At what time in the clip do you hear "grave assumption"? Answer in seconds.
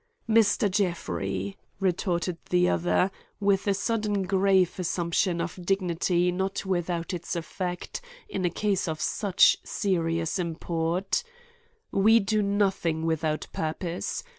4.23-5.39